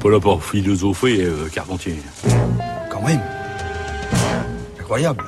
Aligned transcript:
pas 0.00 0.10
là 0.10 0.18
pour 0.18 0.42
philosopher, 0.42 1.24
euh, 1.24 1.48
Carpentier. 1.52 1.96
Quand 2.90 3.02
même. 3.02 3.20
Incroyable. 4.78 5.24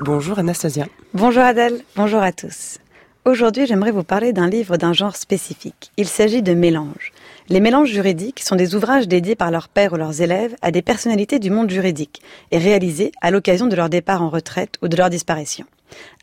Bonjour 0.00 0.38
Anastasia. 0.38 0.86
Bonjour 1.12 1.42
Adèle, 1.42 1.82
bonjour 1.94 2.22
à 2.22 2.32
tous. 2.32 2.78
Aujourd'hui, 3.26 3.66
j'aimerais 3.66 3.92
vous 3.92 4.02
parler 4.02 4.32
d'un 4.32 4.48
livre 4.48 4.78
d'un 4.78 4.94
genre 4.94 5.14
spécifique. 5.14 5.92
Il 5.96 6.08
s'agit 6.08 6.42
de 6.42 6.54
mélanges. 6.54 7.12
Les 7.48 7.60
mélanges 7.60 7.90
juridiques 7.90 8.40
sont 8.40 8.56
des 8.56 8.74
ouvrages 8.74 9.06
dédiés 9.06 9.36
par 9.36 9.50
leurs 9.50 9.68
pairs 9.68 9.92
ou 9.92 9.96
leurs 9.96 10.22
élèves 10.22 10.56
à 10.62 10.70
des 10.70 10.82
personnalités 10.82 11.38
du 11.38 11.50
monde 11.50 11.70
juridique 11.70 12.22
et 12.50 12.58
réalisés 12.58 13.12
à 13.20 13.30
l'occasion 13.30 13.66
de 13.66 13.76
leur 13.76 13.90
départ 13.90 14.22
en 14.22 14.30
retraite 14.30 14.76
ou 14.82 14.88
de 14.88 14.96
leur 14.96 15.10
disparition. 15.10 15.66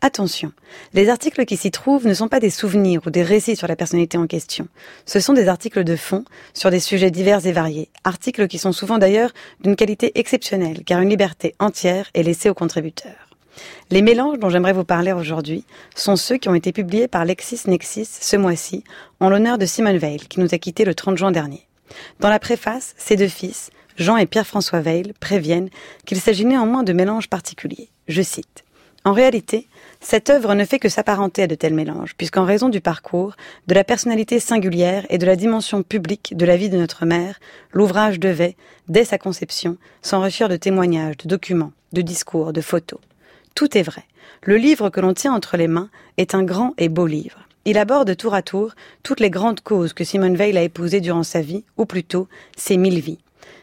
Attention, 0.02 0.52
les 0.94 1.08
articles 1.08 1.44
qui 1.44 1.56
s'y 1.56 1.70
trouvent 1.70 2.06
ne 2.06 2.14
sont 2.14 2.28
pas 2.28 2.40
des 2.40 2.50
souvenirs 2.50 3.02
ou 3.06 3.10
des 3.10 3.22
récits 3.22 3.56
sur 3.56 3.66
la 3.66 3.76
personnalité 3.76 4.16
en 4.18 4.26
question. 4.26 4.68
Ce 5.06 5.20
sont 5.20 5.32
des 5.32 5.48
articles 5.48 5.84
de 5.84 5.96
fond 5.96 6.24
sur 6.54 6.70
des 6.70 6.80
sujets 6.80 7.10
divers 7.10 7.46
et 7.46 7.52
variés, 7.52 7.90
articles 8.04 8.48
qui 8.48 8.58
sont 8.58 8.72
souvent 8.72 8.98
d'ailleurs 8.98 9.30
d'une 9.60 9.76
qualité 9.76 10.18
exceptionnelle 10.18 10.82
car 10.84 11.00
une 11.00 11.10
liberté 11.10 11.54
entière 11.58 12.10
est 12.14 12.22
laissée 12.22 12.50
aux 12.50 12.54
contributeurs. 12.54 13.30
Les 13.90 14.02
mélanges 14.02 14.38
dont 14.38 14.48
j'aimerais 14.48 14.72
vous 14.72 14.84
parler 14.84 15.12
aujourd'hui 15.12 15.64
sont 15.94 16.16
ceux 16.16 16.36
qui 16.36 16.48
ont 16.48 16.54
été 16.54 16.72
publiés 16.72 17.08
par 17.08 17.24
LexisNexis 17.24 18.08
ce 18.20 18.36
mois-ci 18.36 18.84
en 19.18 19.28
l'honneur 19.28 19.58
de 19.58 19.66
Simone 19.66 19.98
Veil 19.98 20.20
qui 20.20 20.40
nous 20.40 20.54
a 20.54 20.58
quittés 20.58 20.84
le 20.84 20.94
30 20.94 21.18
juin 21.18 21.32
dernier. 21.32 21.66
Dans 22.20 22.30
la 22.30 22.38
préface, 22.38 22.94
ses 22.96 23.16
deux 23.16 23.28
fils, 23.28 23.70
Jean 23.96 24.16
et 24.16 24.26
Pierre-François 24.26 24.80
Veil, 24.80 25.12
préviennent 25.20 25.68
qu'il 26.06 26.20
s'agit 26.20 26.46
néanmoins 26.46 26.84
de 26.84 26.92
mélanges 26.92 27.28
particuliers. 27.28 27.90
Je 28.08 28.22
cite. 28.22 28.64
En 29.04 29.14
réalité, 29.14 29.66
cette 30.00 30.28
œuvre 30.28 30.54
ne 30.54 30.64
fait 30.66 30.78
que 30.78 30.90
s'apparenter 30.90 31.44
à 31.44 31.46
de 31.46 31.54
tels 31.54 31.74
mélanges, 31.74 32.14
puisqu'en 32.16 32.44
raison 32.44 32.68
du 32.68 32.82
parcours, 32.82 33.34
de 33.66 33.74
la 33.74 33.82
personnalité 33.82 34.40
singulière 34.40 35.06
et 35.08 35.16
de 35.16 35.24
la 35.24 35.36
dimension 35.36 35.82
publique 35.82 36.36
de 36.36 36.44
la 36.44 36.58
vie 36.58 36.68
de 36.68 36.76
notre 36.76 37.06
mère, 37.06 37.40
l'ouvrage 37.72 38.20
devait, 38.20 38.56
dès 38.88 39.06
sa 39.06 39.16
conception, 39.16 39.78
s'enrichir 40.02 40.50
de 40.50 40.56
témoignages, 40.56 41.16
de 41.16 41.28
documents, 41.28 41.72
de 41.94 42.02
discours, 42.02 42.52
de 42.52 42.60
photos. 42.60 43.00
Tout 43.54 43.78
est 43.78 43.82
vrai. 43.82 44.04
Le 44.42 44.56
livre 44.56 44.90
que 44.90 45.00
l'on 45.00 45.14
tient 45.14 45.32
entre 45.32 45.56
les 45.56 45.68
mains 45.68 45.88
est 46.18 46.34
un 46.34 46.42
grand 46.42 46.74
et 46.76 46.90
beau 46.90 47.06
livre. 47.06 47.46
Il 47.64 47.78
aborde 47.78 48.14
tour 48.16 48.34
à 48.34 48.42
tour 48.42 48.72
toutes 49.02 49.20
les 49.20 49.30
grandes 49.30 49.60
causes 49.60 49.92
que 49.94 50.04
Simone 50.04 50.36
Veil 50.36 50.56
a 50.58 50.62
épousées 50.62 51.00
durant 51.00 51.22
sa 51.22 51.40
vie, 51.40 51.64
ou 51.76 51.86
plutôt 51.86 52.28
ses 52.56 52.76
mille 52.76 53.00
vies. 53.00 53.18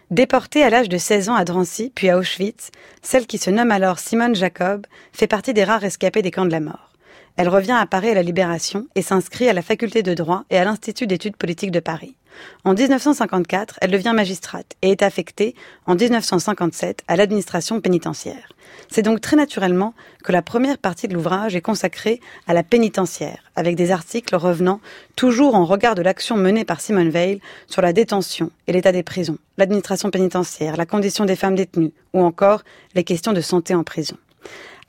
Déportée 0.09 0.63
à 0.63 0.69
l'âge 0.69 0.87
de 0.87 0.97
16 0.97 1.27
ans 1.27 1.35
à 1.35 1.43
Drancy, 1.43 1.91
puis 1.93 2.09
à 2.09 2.17
Auschwitz, 2.17 2.71
celle 3.01 3.27
qui 3.27 3.37
se 3.37 3.49
nomme 3.49 3.71
alors 3.71 3.99
Simone 3.99 4.35
Jacob 4.35 4.87
fait 5.11 5.27
partie 5.27 5.53
des 5.53 5.65
rares 5.65 5.83
escapés 5.83 6.21
des 6.21 6.31
camps 6.31 6.45
de 6.45 6.51
la 6.51 6.61
mort. 6.61 6.93
Elle 7.37 7.49
revient 7.49 7.77
à 7.79 7.85
Paris 7.85 8.09
à 8.09 8.15
la 8.15 8.23
Libération 8.23 8.87
et 8.95 9.03
s'inscrit 9.03 9.47
à 9.47 9.53
la 9.53 9.61
faculté 9.61 10.01
de 10.01 10.15
droit 10.15 10.43
et 10.49 10.57
à 10.57 10.65
l'Institut 10.65 11.05
d'études 11.05 11.37
politiques 11.37 11.69
de 11.69 11.79
Paris. 11.79 12.15
En 12.63 12.73
1954, 12.73 13.77
elle 13.79 13.91
devient 13.91 14.13
magistrate 14.15 14.73
et 14.81 14.89
est 14.89 15.03
affectée 15.03 15.53
en 15.85 15.93
1957 15.93 17.03
à 17.07 17.15
l'administration 17.15 17.79
pénitentiaire. 17.79 18.53
C'est 18.89 19.03
donc 19.03 19.21
très 19.21 19.35
naturellement 19.35 19.93
que 20.23 20.31
la 20.31 20.41
première 20.41 20.79
partie 20.79 21.07
de 21.07 21.13
l'ouvrage 21.13 21.55
est 21.55 21.61
consacrée 21.61 22.21
à 22.47 22.55
la 22.55 22.63
pénitentiaire, 22.63 23.43
avec 23.55 23.75
des 23.75 23.91
articles 23.91 24.35
revenant 24.35 24.81
toujours 25.15 25.53
en 25.53 25.65
regard 25.65 25.93
de 25.93 26.01
l'action 26.01 26.37
menée 26.37 26.65
par 26.65 26.81
Simone 26.81 27.09
Veil 27.09 27.39
sur 27.67 27.83
la 27.83 27.93
détention 27.93 28.49
et 28.65 28.73
l'état 28.73 28.91
des 28.91 29.03
prisons, 29.03 29.37
l'administration 29.57 30.09
pénitentiaire, 30.09 30.75
la 30.75 30.87
condition 30.87 31.25
des 31.25 31.35
femmes 31.35 31.55
détenues 31.55 31.93
ou 32.13 32.23
encore 32.23 32.63
les 32.95 33.03
questions 33.03 33.33
de 33.33 33.41
santé 33.41 33.75
en 33.75 33.83
prison. 33.83 34.17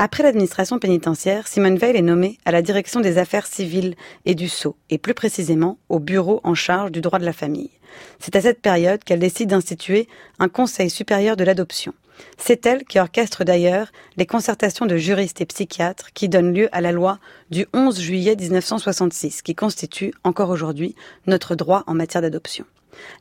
Après 0.01 0.23
l'administration 0.23 0.79
pénitentiaire, 0.79 1.49
Simone 1.49 1.77
Veil 1.77 1.97
est 1.97 2.03
nommée 2.03 2.39
à 2.45 2.53
la 2.53 2.63
direction 2.63 3.01
des 3.01 3.19
affaires 3.19 3.49
civiles 3.49 3.97
et 4.27 4.37
du 4.37 4.49
Sceau, 4.49 4.77
et 4.91 4.99
plus 4.99 5.13
précisément 5.13 5.77
au 5.89 5.99
bureau 5.99 6.41
en 6.45 6.55
charge 6.55 6.93
du 6.93 7.01
droit 7.01 7.19
de 7.19 7.25
la 7.25 7.33
famille. 7.33 7.73
C'est 8.21 8.37
à 8.37 8.41
cette 8.41 8.63
période 8.63 9.03
qu'elle 9.03 9.19
décide 9.19 9.49
d'instituer 9.49 10.07
un 10.39 10.49
conseil 10.49 10.89
supérieur 10.89 11.37
de 11.37 11.43
l'adoption. 11.43 11.95
C'est 12.37 12.65
elle 12.65 12.85
qui 12.85 13.01
orchestre 13.01 13.43
d'ailleurs 13.43 13.91
les 14.17 14.27
concertations 14.27 14.87
de 14.87 14.97
juristes 14.97 15.41
et 15.41 15.47
psychiatres 15.47 16.13
qui 16.15 16.29
donnent 16.29 16.55
lieu 16.55 16.69
à 16.71 16.81
la 16.81 16.93
loi 16.93 17.19
du 17.51 17.67
11 17.75 18.01
juillet 18.01 18.37
1966, 18.37 19.43
qui 19.43 19.57
constitue 19.57 20.15
encore 20.23 20.51
aujourd'hui 20.51 20.95
notre 21.27 21.57
droit 21.57 21.83
en 21.89 21.95
matière 21.95 22.23
d'adoption. 22.23 22.65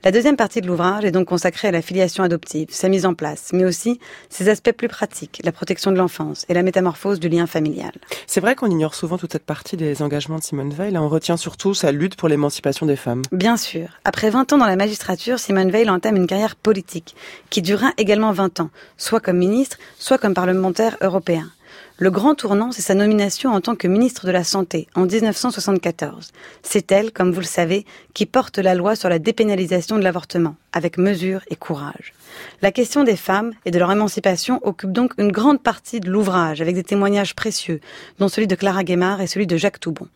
La 0.03 0.11
deuxième 0.11 0.37
partie 0.37 0.61
de 0.61 0.67
l'ouvrage 0.67 1.05
est 1.05 1.11
donc 1.11 1.27
consacrée 1.27 1.67
à 1.67 1.71
la 1.71 1.81
filiation 1.81 2.23
adoptive, 2.23 2.67
sa 2.71 2.89
mise 2.89 3.05
en 3.05 3.13
place, 3.13 3.49
mais 3.53 3.65
aussi 3.65 3.99
ses 4.29 4.49
aspects 4.49 4.71
plus 4.71 4.87
pratiques, 4.87 5.41
la 5.43 5.51
protection 5.51 5.91
de 5.91 5.97
l'enfance 5.97 6.45
et 6.49 6.53
la 6.53 6.63
métamorphose 6.63 7.19
du 7.19 7.29
lien 7.29 7.47
familial. 7.47 7.91
C'est 8.25 8.41
vrai 8.41 8.55
qu'on 8.55 8.69
ignore 8.69 8.95
souvent 8.95 9.17
toute 9.17 9.31
cette 9.31 9.45
partie 9.45 9.77
des 9.77 10.01
engagements 10.01 10.37
de 10.37 10.43
Simone 10.43 10.71
Veil. 10.71 10.97
On 10.97 11.09
retient 11.09 11.37
surtout 11.37 11.73
sa 11.73 11.91
lutte 11.91 12.15
pour 12.15 12.29
l'émancipation 12.29 12.85
des 12.85 12.95
femmes. 12.95 13.21
Bien 13.31 13.57
sûr. 13.57 13.89
Après 14.05 14.29
20 14.29 14.53
ans 14.53 14.57
dans 14.57 14.65
la 14.65 14.75
magistrature, 14.75 15.39
Simone 15.39 15.71
Veil 15.71 15.89
entame 15.89 16.15
une 16.15 16.27
carrière 16.27 16.55
politique 16.55 17.15
qui 17.49 17.61
durera 17.61 17.91
également 17.97 18.31
20 18.31 18.61
ans, 18.61 18.69
soit 18.97 19.19
comme 19.19 19.37
ministre, 19.37 19.77
soit 19.99 20.17
comme 20.17 20.33
parlementaire 20.33 20.97
européen. 21.01 21.49
Le 21.99 22.11
grand 22.11 22.35
tournant, 22.35 22.71
c'est 22.71 22.83
sa 22.83 22.93
nomination 22.93 23.51
en 23.51 23.59
tant 23.59 23.75
que 23.75 23.87
ministre 23.87 24.27
de 24.27 24.31
la 24.31 24.43
Santé 24.43 24.87
en 24.93 25.05
1974. 25.05 26.31
C'est 26.61 26.91
elle, 26.91 27.11
comme 27.11 27.31
vous 27.31 27.39
le 27.39 27.45
savez, 27.45 27.85
qui 28.13 28.27
porte 28.27 28.59
la 28.59 28.75
loi 28.75 28.95
sur 28.95 29.09
la 29.09 29.17
dépénalisation 29.17 29.97
de 29.97 30.03
l'avortement, 30.03 30.55
avec 30.73 30.99
mesure 30.99 31.41
et 31.49 31.55
courage. 31.55 32.13
La 32.61 32.71
question 32.71 33.03
des 33.03 33.15
femmes 33.15 33.53
et 33.65 33.71
de 33.71 33.79
leur 33.79 33.91
émancipation 33.91 34.59
occupe 34.61 34.91
donc 34.91 35.13
une 35.17 35.31
grande 35.31 35.63
partie 35.63 35.99
de 35.99 36.09
l'ouvrage, 36.09 36.61
avec 36.61 36.75
des 36.75 36.83
témoignages 36.83 37.33
précieux, 37.33 37.81
dont 38.19 38.27
celui 38.27 38.45
de 38.45 38.53
Clara 38.53 38.83
Guémard 38.83 39.21
et 39.21 39.27
celui 39.27 39.47
de 39.47 39.57
Jacques 39.57 39.79
Toubon. 39.79 40.07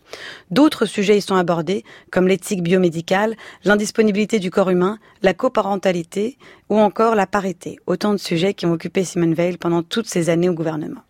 D'autres 0.52 0.86
sujets 0.86 1.18
y 1.18 1.22
sont 1.22 1.36
abordés, 1.36 1.84
comme 2.12 2.28
l'éthique 2.28 2.62
biomédicale, 2.62 3.36
l'indisponibilité 3.64 4.38
du 4.38 4.52
corps 4.52 4.70
humain, 4.70 5.00
la 5.24 5.34
coparentalité 5.34 6.38
ou 6.70 6.78
encore 6.78 7.16
la 7.16 7.26
parité, 7.26 7.80
autant 7.88 8.12
de 8.12 8.18
sujets 8.18 8.54
qui 8.54 8.68
ont 8.68 8.74
occupé 8.74 9.04
Simone 9.04 9.34
Veil 9.34 9.58
pendant 9.58 9.82
toutes 9.82 10.08
ces 10.08 10.30
années 10.30 10.50
au 10.50 10.54
gouvernement. 10.54 11.02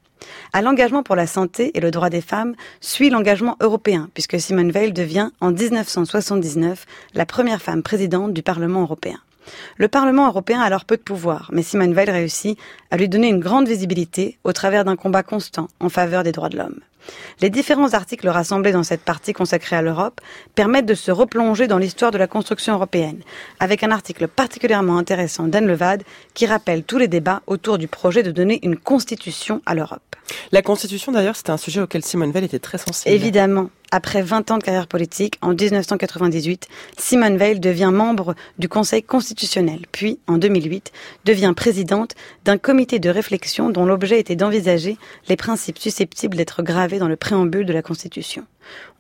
À 0.54 0.62
l'engagement 0.62 1.04
pour 1.04 1.16
la 1.16 1.28
santé 1.28 1.72
et 1.76 1.80
le 1.80 1.92
droit 1.92 2.10
des 2.10 2.22
femmes 2.22 2.56
suit 2.80 3.10
l'engagement 3.10 3.58
européen, 3.62 4.10
puisque 4.14 4.40
Simone 4.40 4.72
Veil 4.72 4.92
devient 4.92 5.30
en 5.40 5.52
1979 5.52 6.86
la 7.14 7.26
première 7.26 7.62
femme 7.62 7.84
présidente 7.84 8.34
du 8.34 8.44
Parlement 8.44 8.82
européen. 8.82 9.20
Le 9.78 9.88
Parlement 9.88 10.28
européen 10.28 10.62
a 10.62 10.66
alors 10.66 10.86
peu 10.86 10.98
de 10.98 11.02
pouvoir, 11.02 11.50
mais 11.52 11.64
Simone 11.64 11.94
Veil 11.94 12.10
réussit 12.10 12.58
à 12.92 12.98
lui 12.98 13.10
donner 13.10 13.28
une 13.28 13.40
grande 13.40 13.68
visibilité 13.68 14.38
au 14.44 14.54
travers 14.54 14.86
d'un 14.86 14.96
combat 14.96 15.24
constant 15.24 15.68
en 15.80 15.90
faveur 15.90 16.24
des 16.24 16.32
droits 16.32 16.50
de 16.50 16.58
l'homme. 16.58 16.80
Les 17.40 17.50
différents 17.50 17.94
articles 17.94 18.28
rassemblés 18.28 18.72
dans 18.72 18.84
cette 18.84 19.02
partie 19.02 19.34
consacrée 19.34 19.76
à 19.76 19.82
l'Europe 19.82 20.22
permettent 20.54 20.86
de 20.86 20.94
se 20.94 21.12
replonger 21.12 21.68
dans 21.68 21.80
l'histoire 21.80 22.12
de 22.12 22.18
la 22.18 22.28
construction 22.28 22.74
européenne, 22.74 23.22
avec 23.60 23.84
un 23.84 23.92
article 23.92 24.28
particulièrement 24.28 24.98
intéressant 24.98 25.48
d'Anne 25.48 25.68
Levade 25.68 26.04
qui 26.34 26.46
rappelle 26.46 26.84
tous 26.84 26.98
les 26.98 27.08
débats 27.08 27.42
autour 27.48 27.78
du 27.78 27.88
projet 27.88 28.24
de 28.24 28.32
donner 28.32 28.60
une 28.64 28.78
constitution 28.78 29.62
à 29.66 29.74
l'Europe. 29.74 30.16
La 30.52 30.62
Constitution, 30.62 31.12
d'ailleurs, 31.12 31.36
c'était 31.36 31.50
un 31.50 31.58
sujet 31.58 31.82
auquel 31.82 32.04
Simone 32.04 32.32
Veil 32.32 32.46
était 32.46 32.60
très 32.60 32.78
sensible. 32.78 33.14
Évidemment. 33.14 33.70
Après 33.94 34.22
20 34.22 34.52
ans 34.52 34.58
de 34.58 34.64
carrière 34.64 34.88
politique, 34.88 35.38
en 35.42 35.50
1998, 35.54 36.70
Simone 36.98 37.36
Veil 37.36 37.60
devient 37.60 37.92
membre 37.94 38.36
du 38.58 38.70
Conseil 38.70 39.04
constitutionnel, 39.04 39.82
puis, 39.92 40.18
en 40.28 40.38
2008, 40.38 40.94
devient 41.26 41.54
présidente 41.54 42.16
d'un 42.46 42.58
comité 42.58 43.00
de 43.00 43.10
réflexion 43.10 43.70
dont 43.70 43.86
l'objet 43.86 44.18
était 44.18 44.38
d'envisager 44.38 44.98
les 45.28 45.36
principes 45.36 45.78
susceptibles 45.78 46.38
d'être 46.38 46.64
gravés 46.64 47.00
dans 47.00 47.10
le 47.10 47.18
préambule 47.18 47.66
de 47.66 47.74
la 47.74 47.82
Constitution. 47.82 48.46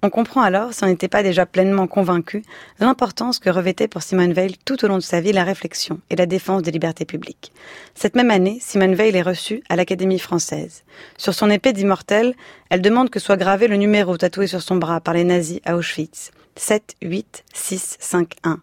On 0.02 0.10
comprend 0.10 0.42
alors, 0.42 0.74
si 0.74 0.84
on 0.84 0.88
n'était 0.88 1.08
pas 1.08 1.24
déjà 1.24 1.46
pleinement 1.46 1.88
convaincu, 1.88 2.44
l'importance 2.80 3.40
que 3.40 3.50
revêtait 3.50 3.88
pour 3.88 4.02
Simone 4.02 4.34
Veil 4.34 4.56
tout 4.66 4.84
au 4.84 4.88
long 4.88 4.98
de 4.98 5.04
sa 5.04 5.22
vie 5.22 5.32
la 5.32 5.44
réflexion 5.44 6.00
et 6.10 6.16
la 6.16 6.26
défense 6.26 6.64
des 6.64 6.72
libertés 6.72 7.06
publiques. 7.06 7.52
Cette 7.96 8.16
même 8.16 8.32
année, 8.32 8.58
Simone 8.62 8.96
Veil 8.96 9.16
est 9.16 9.22
reçue 9.22 9.64
à 9.70 9.76
l'Académie 9.76 10.20
française. 10.20 10.84
Sur 11.18 11.34
son 11.34 11.50
épée 11.50 11.74
d'immortel, 11.74 12.34
elle 12.70 12.82
demande 12.82 13.10
que 13.10 13.20
soit 13.20 13.38
gravé 13.38 13.68
le 13.68 13.78
numéro 13.78 14.18
tatoué 14.18 14.48
sur 14.48 14.62
son 14.62 14.78
bras 14.78 15.02
par 15.02 15.14
les 15.14 15.24
nazis 15.24 15.60
à 15.66 15.76
Auschwitz. 15.76 16.32
7, 16.56 16.96
8, 17.02 17.44
6, 17.54 17.98
5, 18.00 18.34
1 18.44 18.60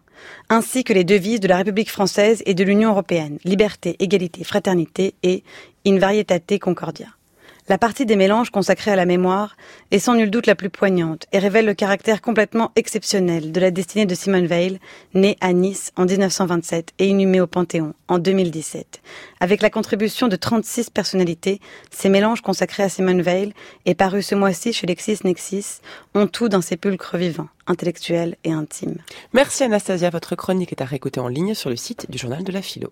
ainsi 0.49 0.83
que 0.83 0.93
les 0.93 1.03
devises 1.03 1.39
de 1.39 1.47
la 1.47 1.57
République 1.57 1.89
française 1.89 2.43
et 2.45 2.53
de 2.53 2.63
l'Union 2.63 2.89
européenne, 2.89 3.39
liberté, 3.43 3.95
égalité, 3.99 4.43
fraternité 4.43 5.15
et 5.23 5.43
in 5.85 5.97
varietate 5.97 6.59
concordia. 6.59 7.07
La 7.69 7.77
partie 7.77 8.07
des 8.07 8.15
mélanges 8.15 8.49
consacrée 8.49 8.89
à 8.89 8.95
la 8.95 9.05
mémoire 9.05 9.55
est 9.91 9.99
sans 9.99 10.15
nul 10.15 10.31
doute 10.31 10.47
la 10.47 10.55
plus 10.55 10.71
poignante 10.71 11.27
et 11.31 11.37
révèle 11.37 11.67
le 11.67 11.75
caractère 11.75 12.19
complètement 12.19 12.71
exceptionnel 12.75 13.51
de 13.51 13.59
la 13.59 13.69
destinée 13.69 14.07
de 14.07 14.15
Simone 14.15 14.47
Veil, 14.47 14.79
née 15.13 15.37
à 15.39 15.53
Nice 15.53 15.91
en 15.95 16.05
1927 16.05 16.93
et 16.97 17.05
inhumée 17.05 17.41
au 17.41 17.45
Panthéon 17.45 17.93
en 18.07 18.17
2017. 18.17 19.01
Avec 19.39 19.61
la 19.61 19.69
contribution 19.69 20.27
de 20.27 20.35
36 20.35 20.89
personnalités, 20.89 21.61
ces 21.91 22.09
mélanges 22.09 22.41
consacrés 22.41 22.81
à 22.81 22.89
Simone 22.89 23.21
Veil 23.21 23.53
et 23.85 23.93
parus 23.93 24.25
ce 24.25 24.33
mois-ci 24.33 24.73
chez 24.73 24.87
LexisNexis 24.87 25.81
ont 26.15 26.25
tout 26.25 26.49
d'un 26.49 26.61
sépulcre 26.61 27.17
vivant, 27.17 27.49
intellectuel 27.67 28.35
et 28.45 28.51
intime. 28.51 28.97
Merci 29.33 29.63
Anastasia, 29.63 30.09
votre 30.09 30.35
chronique 30.35 30.71
est 30.71 30.81
à 30.81 30.85
réécouter 30.85 31.19
en 31.19 31.27
ligne 31.27 31.53
sur 31.53 31.69
le 31.69 31.75
site 31.75 32.09
du 32.09 32.17
journal 32.17 32.43
de 32.43 32.51
la 32.51 32.63
philo. 32.63 32.91